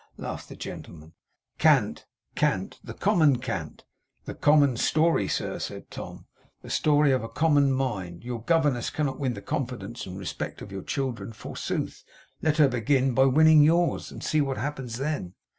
laughed 0.17 0.49
the 0.49 0.55
gentleman. 0.55 1.13
'Cant! 1.59 2.07
cant! 2.33 2.79
The 2.83 2.95
common 2.95 3.37
cant!' 3.37 3.83
'The 4.25 4.33
common 4.33 4.75
story, 4.75 5.27
sir!' 5.27 5.59
said 5.59 5.91
Tom; 5.91 6.25
'the 6.63 6.71
story 6.71 7.11
of 7.11 7.23
a 7.23 7.29
common 7.29 7.71
mind. 7.71 8.23
Your 8.23 8.41
governess 8.41 8.89
cannot 8.89 9.19
win 9.19 9.35
the 9.35 9.43
confidence 9.43 10.07
and 10.07 10.17
respect 10.17 10.59
of 10.63 10.71
your 10.71 10.81
children, 10.81 11.33
forsooth! 11.33 12.03
Let 12.41 12.57
her 12.57 12.67
begin 12.67 13.13
by 13.13 13.25
winning 13.25 13.61
yours, 13.61 14.11
and 14.11 14.23
see 14.23 14.41
what 14.41 14.57
happens 14.57 14.97
then. 14.97 15.35